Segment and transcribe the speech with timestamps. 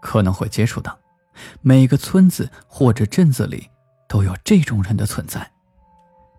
[0.00, 0.98] 可能会接触到，
[1.60, 3.68] 每个村子或者镇子里
[4.08, 5.50] 都有这种人的存在。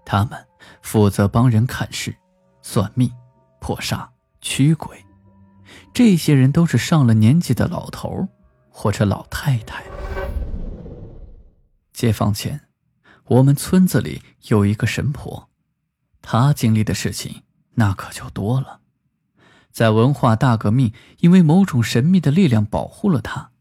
[0.05, 0.47] 他们
[0.81, 2.15] 负责帮人看事、
[2.61, 3.11] 算命、
[3.59, 4.07] 破煞、
[4.41, 5.05] 驱鬼。
[5.93, 8.27] 这些人都是上了年纪的老头
[8.69, 9.83] 或者老太太。
[11.93, 12.61] 解放前，
[13.25, 15.49] 我们村子里有一个神婆，
[16.21, 17.43] 她经历的事情
[17.75, 18.79] 那可就多了。
[19.71, 23.51] 在文化大革命，因为某种神秘的力量保护了她，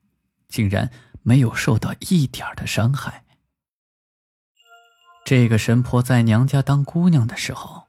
[0.48, 0.90] 竟然
[1.22, 3.24] 没有受到一点的伤害。
[5.24, 7.88] 这个神婆在娘家当姑娘的时候，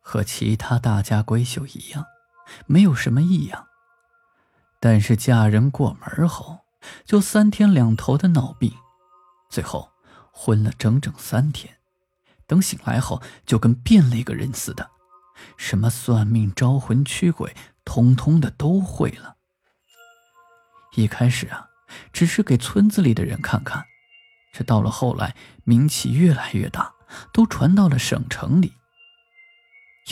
[0.00, 2.04] 和其他大家闺秀一样，
[2.66, 3.68] 没有什么异样。
[4.80, 6.60] 但是嫁人过门后，
[7.04, 8.72] 就三天两头的闹病，
[9.48, 9.90] 最后
[10.32, 11.78] 昏了整整三天，
[12.46, 14.90] 等醒来后，就跟变了一个人似的。
[15.56, 17.54] 什么算命、招魂、驱鬼，
[17.84, 19.36] 通通的都会了。
[20.96, 21.67] 一开始啊，
[22.12, 23.84] 只是给村子里的人看看，
[24.52, 26.92] 这到了后来，名气越来越大，
[27.32, 28.72] 都传到了省城里。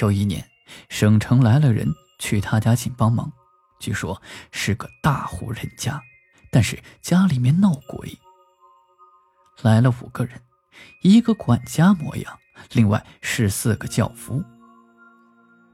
[0.01, 0.49] 有一年，
[0.89, 3.33] 省城来了人去他家请帮忙，
[3.81, 4.21] 据说
[4.53, 6.03] 是个大户人家，
[6.51, 8.19] 但是家里面闹鬼。
[9.63, 10.41] 来了五个人，
[11.03, 12.39] 一个管家模样，
[12.73, 14.45] 另外是四个轿夫。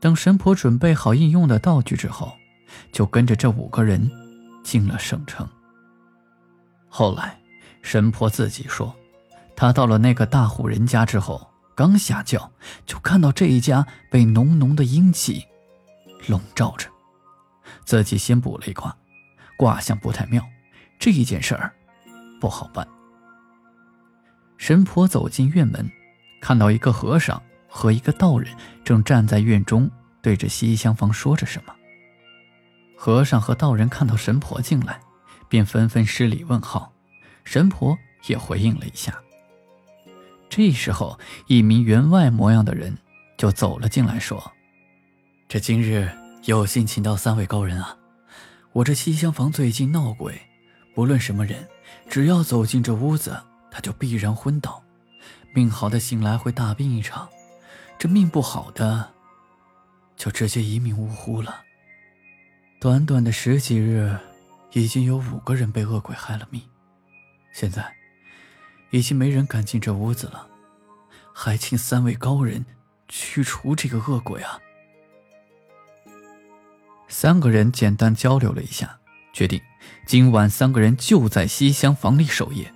[0.00, 2.36] 等神婆准备好应用的道具之后，
[2.92, 4.10] 就跟着这五个人
[4.62, 5.48] 进了省城。
[6.94, 7.40] 后来，
[7.80, 8.94] 神婆自己说，
[9.56, 12.52] 她到了那个大户人家之后，刚下轿
[12.84, 15.46] 就看到这一家被浓浓的阴气
[16.28, 16.86] 笼罩着，
[17.86, 18.94] 自己先卜了一卦，
[19.56, 20.46] 卦象不太妙，
[20.98, 21.72] 这一件事儿
[22.38, 22.86] 不好办。
[24.58, 25.90] 神婆走进院门，
[26.42, 27.42] 看到一个和尚。
[27.74, 29.90] 和一个道人正站在院中，
[30.20, 31.74] 对着西厢房说着什么。
[32.94, 35.00] 和尚和道人看到神婆进来，
[35.52, 36.94] 便纷纷施礼问好，
[37.44, 39.20] 神婆也回应了一下。
[40.48, 42.96] 这时候，一名员外模样的人
[43.36, 44.50] 就走了进来，说
[45.50, 46.10] ：“这今日
[46.44, 47.94] 有幸请到三位高人啊！
[48.72, 50.40] 我这西厢房最近闹鬼，
[50.94, 51.68] 不论什么人，
[52.08, 53.38] 只要走进这屋子，
[53.70, 54.82] 他就必然昏倒；
[55.52, 57.28] 命好的醒来会大病一场。”
[58.00, 59.12] 这命不好的，
[60.16, 61.60] 就直接一命呜呼了。
[62.80, 64.18] 短短的十几日，
[64.72, 66.62] 已经有五个人被恶鬼害了命。
[67.52, 67.94] 现在，
[68.90, 70.48] 已经没人敢进这屋子了，
[71.34, 72.64] 还请三位高人
[73.08, 74.58] 驱除这个恶鬼啊！
[77.08, 78.98] 三个人简单交流了一下，
[79.34, 79.60] 决定
[80.06, 82.72] 今晚三个人就在西厢房里守夜，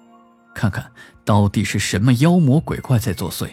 [0.54, 0.92] 看看
[1.24, 3.50] 到底是什么妖魔鬼怪在作祟。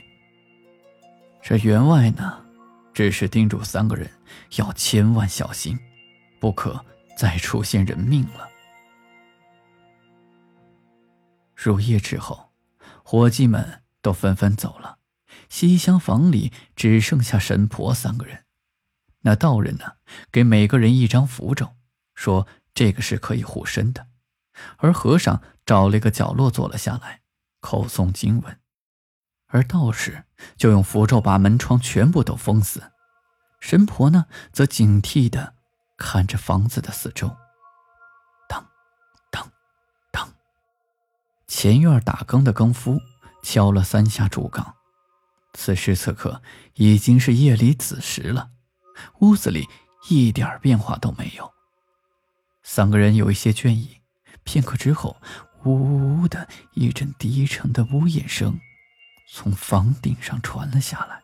[1.42, 2.42] 这员外呢，
[2.94, 4.10] 只是叮嘱三个人
[4.58, 5.80] 要千万小心，
[6.42, 6.84] 不可
[7.18, 8.50] 再出现人命了。
[11.56, 12.52] 入夜之后，
[13.04, 14.98] 伙计们都纷纷走了，
[15.50, 18.46] 西厢房里只剩下神婆三个人。
[19.22, 19.94] 那道人呢，
[20.32, 21.76] 给每个人一张符咒，
[22.14, 24.08] 说这个是可以护身的，
[24.78, 27.22] 而和尚找了一个角落坐了下来，
[27.62, 28.60] 口诵经文。
[29.48, 30.26] 而道士
[30.58, 32.92] 就用符咒把门窗全部都封死，
[33.62, 35.56] 神婆呢则警惕的
[36.06, 37.34] 看着房子的四周。
[38.50, 38.68] 当，
[39.32, 39.50] 当，
[40.12, 40.34] 当，
[41.48, 43.00] 前院打更的更夫
[43.42, 44.76] 敲了三下竹杠。
[45.54, 46.42] 此时此刻
[46.74, 48.50] 已经是夜里子时了，
[49.22, 49.70] 屋子里
[50.10, 51.54] 一点变化都没有。
[52.64, 54.02] 三个人有一些倦意，
[54.44, 55.16] 片刻之后，
[55.64, 58.60] 呜呜呜的一阵低沉的呜咽声。
[59.32, 61.23] 从房顶上传了下来，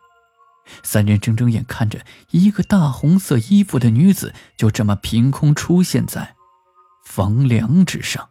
[0.82, 6.34] 三人睁睁眼看着一个大红色衣服的女子就这么凭空出现在
[7.04, 8.28] 房梁之上。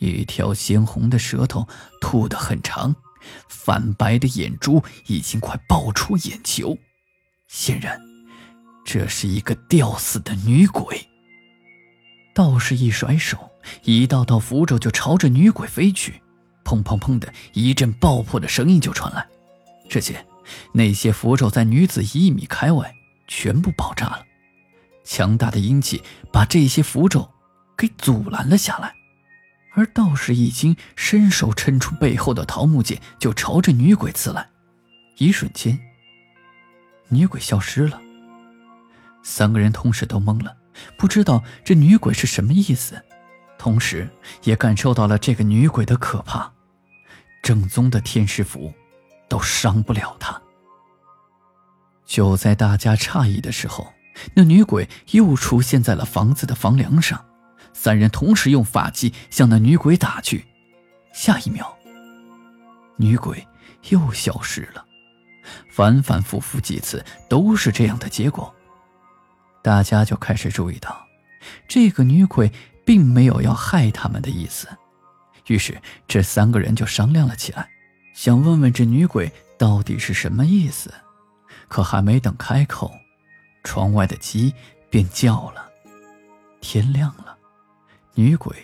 [0.00, 1.66] 一条鲜红的舌头
[2.00, 2.94] 吐得很长，
[3.48, 6.78] 泛白的眼珠已经快爆出眼球，
[7.48, 8.00] 显然
[8.84, 11.04] 这是一个吊死的女鬼。
[12.32, 13.50] 道士一甩手，
[13.82, 16.22] 一道道符咒就朝着女鬼飞去。
[16.64, 19.26] 砰砰砰的一阵爆破的声音就传来，
[19.88, 20.24] 只见
[20.72, 22.94] 那些符咒在女子一米开外
[23.26, 24.26] 全部爆炸了，
[25.04, 26.02] 强大的阴气
[26.32, 27.30] 把这些符咒
[27.76, 28.94] 给阻拦了下来。
[29.74, 34.48] 而道士已经伸手抻出背后的桃木剑，就朝着女鬼刺来。
[35.18, 35.78] 一瞬间，
[37.08, 38.00] 女鬼消失了。
[39.22, 40.56] 三个人同时都懵了，
[40.96, 43.00] 不知道这女鬼是什么意思，
[43.58, 44.08] 同时
[44.42, 46.52] 也感受到了这个女鬼的可怕。
[47.42, 48.72] 正宗的天师符，
[49.28, 50.40] 都伤不了他。
[52.06, 53.92] 就在大家诧异的时候，
[54.34, 57.24] 那女鬼又出现在了房子的房梁上。
[57.74, 60.44] 三人同时用法器向那女鬼打去，
[61.12, 61.76] 下一秒，
[62.96, 63.46] 女鬼
[63.90, 64.84] 又消失了。
[65.70, 68.52] 反反复复几次都是这样的结果，
[69.62, 71.06] 大家就开始注意到，
[71.68, 72.50] 这个女鬼
[72.84, 74.66] 并没有要害他们的意思。
[75.46, 77.70] 于是这三个人就商量了起来，
[78.18, 80.92] 想问问这女鬼到底是什么意思。
[81.68, 82.92] 可还没等开口，
[83.62, 84.52] 窗外的鸡
[84.90, 85.70] 便叫了。
[86.60, 87.38] 天亮了。
[88.14, 88.56] 女鬼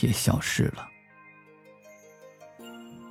[0.00, 0.86] 也消失了。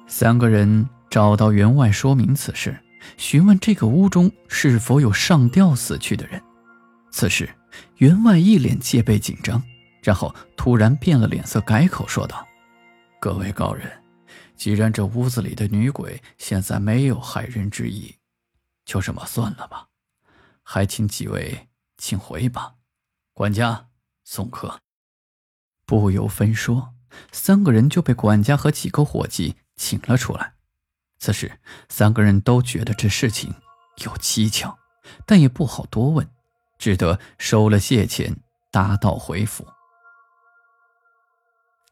[0.06, 2.78] 三个人找到员外说明此事，
[3.18, 6.40] 询问这个屋中是否有上吊死去的人。
[7.10, 7.50] 此时，
[7.98, 9.60] 员外一脸戒备紧张，
[10.04, 12.48] 然后突然变了脸色，改口说道
[13.20, 13.92] ：“各位高人，
[14.62, 18.18] 既然这屋子里的女鬼现在没有害人之意，
[18.86, 19.88] 就这么算了吧。
[20.62, 21.68] 还请几位
[21.98, 22.76] 请回吧。
[23.34, 23.90] 管家
[24.24, 24.80] 送客。”
[25.84, 26.94] 不由分说，
[27.32, 30.54] 三个人就被管家和几个伙计请了出来。
[31.18, 31.60] 此时，
[31.90, 33.52] 三个人都觉得这事情
[34.06, 34.78] 有蹊跷，
[35.26, 36.30] 但也不好多问，
[36.78, 39.66] 只得收了谢钱，搭道回府。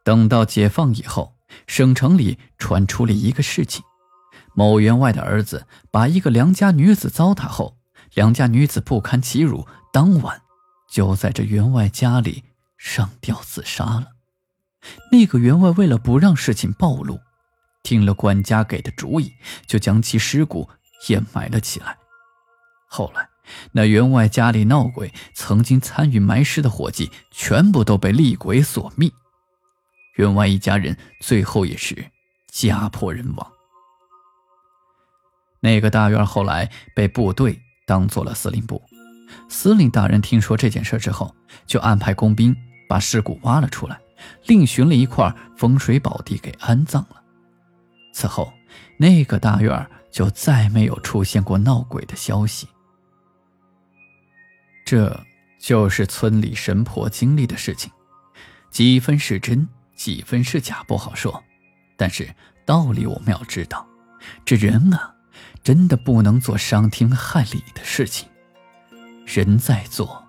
[0.04, 3.84] 等到解放以后，省城里传出了一个事情：
[4.54, 7.78] 某员外的儿子把一个良家女子糟蹋后，
[8.14, 10.42] 良家女子不堪其辱，当晚
[10.90, 12.44] 就在这员外家里。
[12.82, 14.08] 上吊自杀了。
[15.12, 17.20] 那个员外为了不让事情暴露，
[17.84, 19.34] 听了管家给的主意，
[19.68, 20.70] 就将其尸骨
[21.10, 21.98] 掩埋了起来。
[22.88, 23.28] 后来，
[23.74, 29.12] 那员外家里闹鬼，曾经参与埋尸的伙计全部都被厉鬼所灭。
[30.20, 32.12] 员外一家人最后也是
[32.52, 33.52] 家破人亡。
[35.62, 37.58] 那个大院后来被部队
[37.88, 38.82] 当做了司令部。
[39.48, 41.34] 司令大人听说这件事之后，
[41.66, 42.56] 就安排工兵。
[42.90, 44.02] 把尸骨挖了出来，
[44.48, 47.22] 另寻了一块风水宝地给安葬了。
[48.12, 48.52] 此后，
[48.98, 52.68] 那个大院就再没有出现过闹鬼的消息。
[54.84, 55.24] 这
[55.60, 57.92] 就是村里神婆经历的事情，
[58.72, 61.44] 几分是真，几分是假，不好说。
[61.98, 62.34] 但是
[62.66, 63.86] 道理我们要知道，
[64.46, 65.14] 这人啊，
[65.62, 68.30] 真的不能做伤天害理的事情。
[69.26, 70.26] 人在做，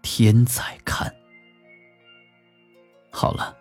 [0.00, 1.12] 天在看。
[3.10, 3.56] 好了，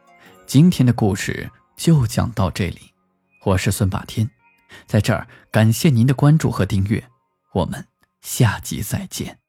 [0.45, 2.93] 今天的故事就讲到这里。
[3.43, 4.29] 我是孙霸天，
[4.85, 7.03] 在这儿感谢您的关注和订阅，
[7.53, 7.87] 我们
[8.21, 9.42] 下集再见。